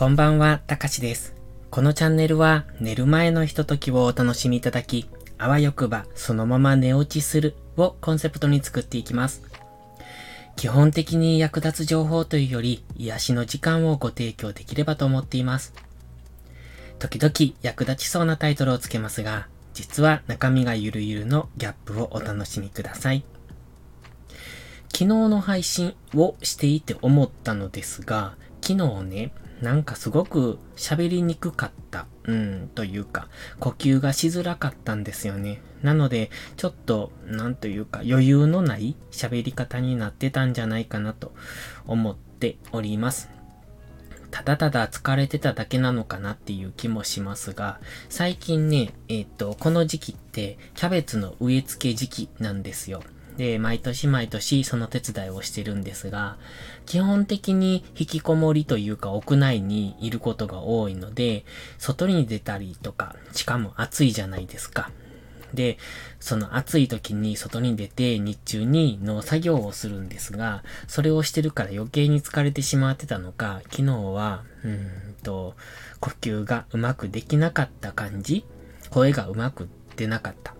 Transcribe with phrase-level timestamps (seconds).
[0.00, 1.34] こんばんは、たかしです。
[1.68, 9.42] このチャンネルは寝る前のひとときをお楽しみいただき、あわよくばそのまま寝落ちするをコンセプトに作っていきます。
[10.56, 15.74] 基本的に役立つ情報というより癒しの時間をご提供できればと思っています。
[16.98, 23.22] 時々役立ちそうなタイトルをつけますが、実は中身がゆるゆるのギャップをお楽しみください。
[24.84, 32.06] 昨日の配信をしていて思ったのですが、昨日ね、なんかすごく喋りにくかった。
[32.24, 33.28] うん、というか、
[33.58, 35.60] 呼吸がしづらかったんですよね。
[35.82, 41.32] なので、ちょっと、なんというか、余裕のない喋り方になってたんじゃないかなと
[41.86, 43.30] 思っております。
[44.30, 53.02] ただただ疲れてただけなのかなっていう気もしますが、最近ね、えっ、と、この時期って、キャベツの植え付け時期なんですよ。
[53.40, 56.36] で、毎年毎年その手伝いをしてるんですが、
[56.84, 61.46] 基本的に引きこもりというか屋内にいることが多いので、
[61.78, 64.90] 外に出たりとか、しかも暑いじゃないですか。
[65.54, 65.78] で、
[66.20, 75.54] その暑い時に外に出て日中に農作業をするんですが、それをしてるから余計に疲れてしまってたのか、昨日は、うんと、
[75.98, 78.44] 呼吸がうまくできなかった感じ？
[78.90, 80.59] 声がうまく出なかった。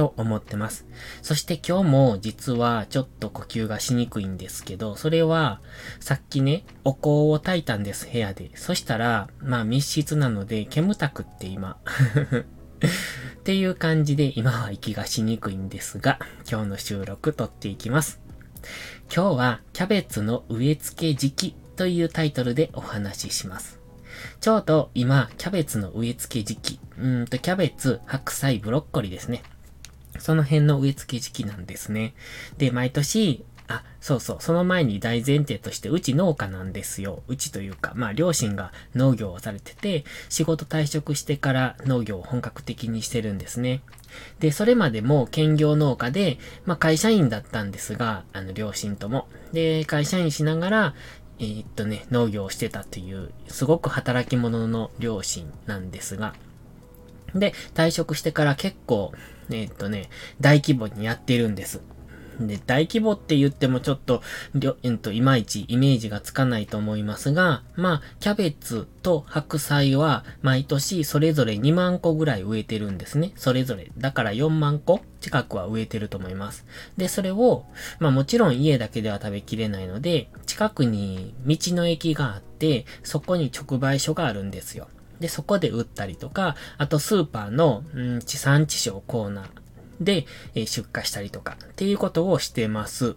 [0.00, 0.86] と思ってます。
[1.20, 5.60] そして今日も実はちょっと呼吸がしにくいんですけど、それは
[6.00, 8.50] さっきね、お香を焚いたんです、部屋で。
[8.56, 11.76] そしたら、まあ密室なので煙たくって今。
[12.80, 16.18] っていう感じで今は息がしにくいんですが、
[16.50, 18.22] 今日の収録撮っていきます。
[19.14, 23.78] 今日はキャベツの植え付け時期というタイトルでお話しします。
[24.40, 29.42] ちょうど今、キャベツの植え付け時期、うんとキャベツ、白菜、ブロッコリーですね。
[30.18, 32.14] その辺の植え付け時期なんですね。
[32.58, 37.22] で、毎年、あ、そうそう、その前に大前提として、うち農家なんですよ。
[37.28, 43.82] うちというか、まあ、両親が農業をされてて、仕事退職してから農業を本格的にしてるんですね。
[44.40, 49.28] で、それまでも兼業農家で、まあ、会社員だったんですが、あの、両親とも。
[49.52, 50.94] で、会社員しながら、
[51.38, 56.34] えー、っとね、農業をしてたという、すごく働き者の両親なんですが、
[57.34, 59.12] で、退職してから結構、
[59.50, 61.80] え、っとね、大規模にやってるんです。
[62.46, 64.22] で、大規模って言ってもちょっと、
[64.82, 73.32] えっと、いまいちイメージがつかないと思いますが、まあ、キャベツと白菜は毎年それぞれ2万個ぐらい植えてるんですね。
[73.36, 73.90] それぞれ。
[73.98, 76.64] だから4万個近くは植えてると思います。
[76.96, 77.66] で、それを、
[77.98, 84.88] まあもちろん家だけでは食べきれないので、近くに道の駅があって、そこに直売所があるんですよ。
[85.20, 89.48] で、そこで売ったりとか、あとスーパーの、うん、地産地消コーナー
[90.00, 93.16] で、え、出荷したりとかっていうことをしてます。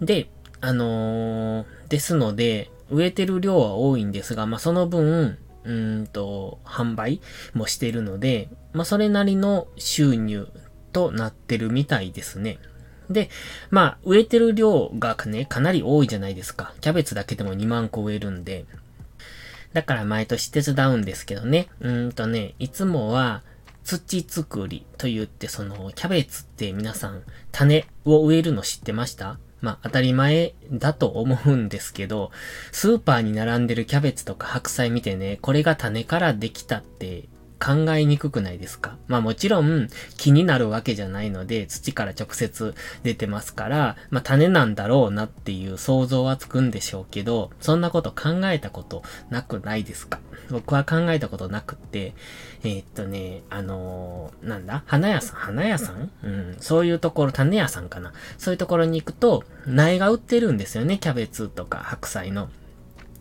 [0.00, 0.30] で、
[0.60, 7.20] あのー、ですので、植えてる量は多いんですが、まあ、その分、うんと、販売
[7.54, 10.48] もしてるので、まあ、それなりの収入
[10.92, 12.58] となってるみたいですね。
[13.10, 13.28] で、
[13.70, 16.74] まあ、植えてる量がね、かなり多いじゃないですか。
[16.80, 18.64] キャベツだけでも2万個植えるんで。
[19.72, 21.68] だから毎年手伝うんですけどね。
[21.80, 23.42] うんとね、いつもは
[23.84, 29.38] 土作りと言ってそのキャベツって皆さん種を植えるの知ってました？
[29.60, 32.30] まあ当たり前だと思うんですけど、
[32.72, 37.28] スーパーに並んでるキャベツとか白菜見てね、これが種からできたって
[37.62, 38.96] 考えにくくないですか？
[39.06, 50.20] まあもちろん気になるわけじゃないので土から直接出てますから、まあ種なんだろうなっていう想像はつくんでしょうけど、そんなこと考えたことなくないですか？
[50.50, 52.14] 僕は考えたことなくって、
[52.64, 54.82] えー、っとね、あのー、なんだ？
[54.86, 56.10] 花屋さん花屋さん？
[56.24, 60.98] うん、そういうところ、種屋さんかなそういうところに行くと、苗が売ってるんですよね。
[60.98, 62.48] キャベツとか白菜の。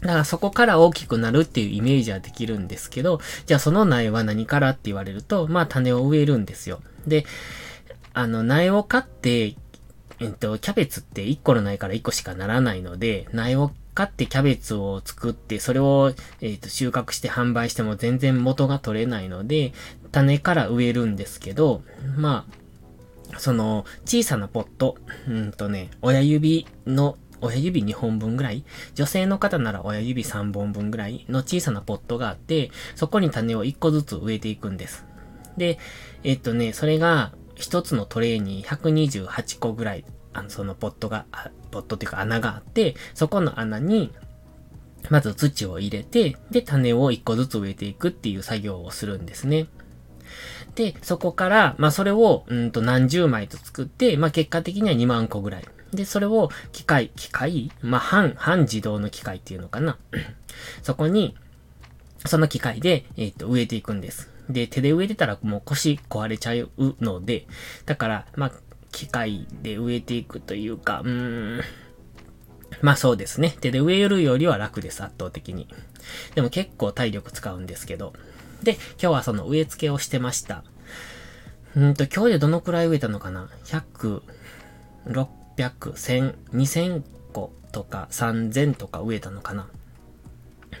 [0.00, 6.80] だからそこから大きくなるっていうイメージはできるんですけど、じゃあその苗は何からって言われると、まあ種を植えるんですよ。
[7.06, 7.24] で、
[8.14, 9.56] あの苗を買って、
[10.20, 19.72] えっと、キャベツって1個の苗から1個しかならないので、苗を買ってキャベツを作って、それを、えっと、収穫して販売しても全然元が取れないので、
[20.12, 21.82] 種から植えるんですけど、
[22.16, 22.46] ま
[23.34, 24.96] あ、その、小さなポット、
[25.28, 28.64] うんとね、親指の親指2本分ぐらい？
[28.94, 31.26] 女性の方なら親指3本分ぐらい？
[31.28, 35.04] の小さなポットがあって、そこに種を1個ずつ植えていくんです。
[35.56, 35.78] で、
[36.24, 41.26] えっとね、それが1つのトレーに128個ぐらい、あの、そのポットが、
[41.70, 44.12] ポットっていうか穴があって、そこの穴に、
[45.10, 49.66] まず土を入れて、で、種を1個ずつ植えていくっていう作業をするんですね。
[50.74, 57.70] で、そこから、まあ、それを、うんと何十枚と作って、まあ、結果的には2万個ぐらいで、それを機械、機械？
[57.82, 59.98] まあ、半、半自動の機械っていうのかな？
[60.82, 61.36] そこに、
[62.26, 64.30] その機械で、えっ、と、植えていくんです。
[64.48, 66.70] で、手で植えてたらもう腰壊れちゃう
[67.00, 67.46] ので、
[67.86, 68.52] だから、まあ、
[68.92, 71.60] 機械で植えていくというか、うーん、
[72.82, 73.56] まあそうですね。
[73.60, 75.68] 手で植えるよりは楽です、圧倒的に。
[76.34, 78.12] でも結構体力使うんですけど。
[78.62, 80.64] で、今日はその植え付けをしてました。
[81.76, 84.22] うんと、今日でどのくらい植えたのかな ?100、
[85.58, 87.02] 600、1000、2000
[87.32, 89.68] 個とか3000とか植えたのかな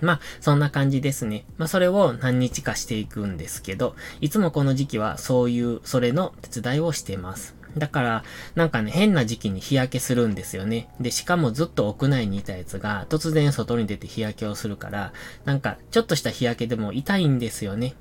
[0.00, 1.44] まあ、そんな感じですね。
[1.56, 7.54] まあ、それを何日かしていくんですけど、いつもこの時期はそういう、それの手伝いをしてます。
[7.76, 8.24] だから、
[8.54, 10.88] なんかね、変な時期に日焼けするんですよね。
[11.00, 15.12] で、しかもずっと屋内にいたやつが、突然外に出て日焼けをするから、
[15.44, 17.94] なんか、ちょっとした日焼けでも痛いんですよね。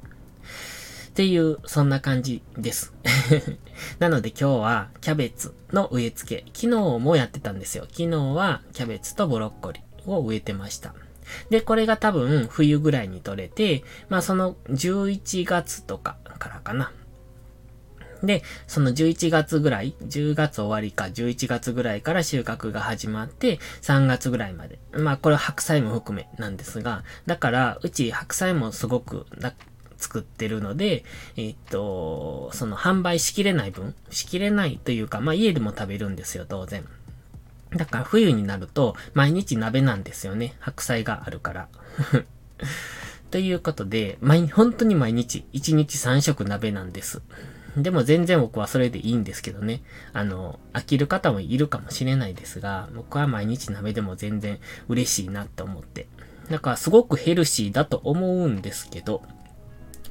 [1.13, 2.91] っていう、そんな感じです。
[3.99, 6.51] なので今日はキャベツの植え付け。
[6.59, 7.83] 昨日もやってたんですよ。
[7.83, 10.95] 昨日はキャベツとブロッコリーを植えてました。
[11.51, 16.91] で、これが多分冬ぐらいに取れて、まあその11月とかからかな。
[18.23, 24.79] で、その11月ぐらい、10月終わりか11月ぐらいから収穫が始まって、3月ぐらいまで。
[24.93, 29.27] まあこれは白菜も含めなんですが、だから、うち白菜もすごく
[30.03, 31.05] 作ってるので、
[31.37, 36.85] えっと、その販売しきれない分、しきれないというか、まあ家でも食べるんですよ、当然。
[37.75, 40.55] だから冬になると毎日鍋なんですよね。
[40.59, 41.67] 白菜があるから。
[43.31, 47.21] ということで、毎、本当に毎日1日3食鍋なんです。
[47.75, 49.81] でも全然僕はそれでいいんですけどね。
[50.13, 56.07] あの、飽きる方もいるかもしれないですが、僕は毎日鍋でも全然嬉しいなって思って。
[56.51, 59.23] だからすごくヘルシーだと思うんですけど、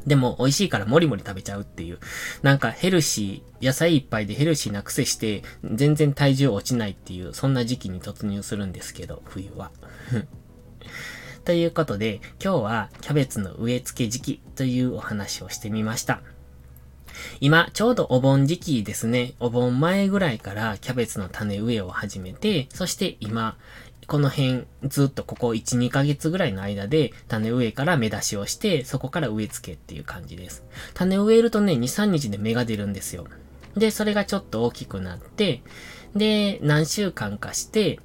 [0.07, 1.99] でも美味しいからもりもり食べちゃうっていう。
[2.43, 9.71] なんかヘルシー、野菜いっぱいでヘルシーな癖して、全然体重落ちないっていう、そんな時期に突入するんですけど、冬は。
[11.45, 16.21] ということで、今日はキャベツの植え付け時期というお話をしてみました。
[17.41, 19.35] 今、ちょうどお盆時期ですね。
[19.39, 23.57] お盆前ぐらいからキャベツの種植えを始めて、そして今、
[24.07, 30.65] この辺、ずっとここ1、2ヶ月ぐらいの間で、種植えから芽出しをして、そこから植え付けっていう感じです。
[30.95, 33.27] 種植えるとね、2、3日で芽が出るんですよ。
[33.77, 35.63] で、それがちょっと大きくなって、
[36.15, 38.01] で、何週間かして、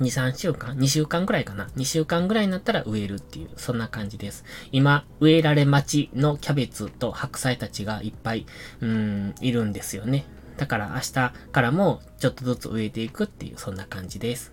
[0.00, 4.44] 2、3週間 ?2 週間ぐらいかな ?2 週間ぐらいになったら植えるっていう、そんな感じです。
[4.72, 8.46] 今、植えられ待ちのキャベツと白菜たちがいっぱい、
[8.80, 10.26] うん、いるんですよね。
[10.56, 14.52] だから明日からもちょっとずつ植えていくっていう、そんな感じです。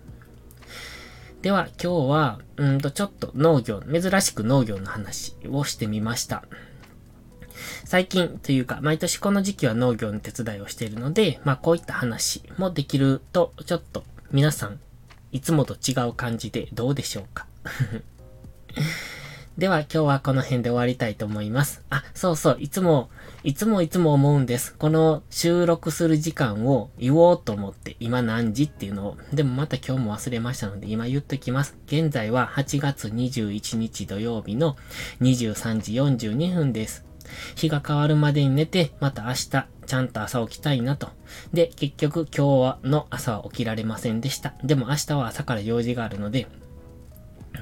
[1.42, 6.44] では今日は、うんとちょっと農業、珍しく農業の話をしてみました。
[7.84, 14.78] 最近というか、毎年この時期は農業の手伝いをしているので、まあこういった話もできると、ちょっと皆さん
[15.32, 17.46] いつもと違う感じでどうでしょうか？
[19.58, 21.84] では今日はこの辺で終わりたいと思います。
[21.90, 23.10] あ、そうそう、いつも、
[23.44, 24.74] いつもいつも思うんです。
[24.74, 31.76] この収録する時間を言おうと思って、今何時っていうのを、でもまた今日も忘れましたので、今言っときます。
[31.86, 34.76] 現在は8月21日土曜日の
[35.20, 35.92] 23時
[36.26, 37.04] 42分です。
[37.54, 41.10] 日が変わるまでに寝て、また明日、ちゃんと朝起きたいなと。
[41.52, 44.54] で、結局今日の朝は起きられませんでした。
[44.64, 46.46] でも明日は朝から用事があるので、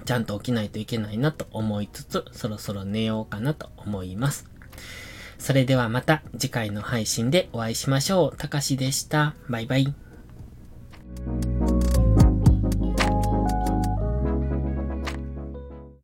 [0.04, 4.48] ちゃんと起きないといけないなと思いつつ、そろそろ寝ようかなと思います。
[5.38, 8.36] それではまた次回の配信でお会いしましょう。
[8.36, 9.34] たかしでした。
[9.48, 10.09] バイバイ。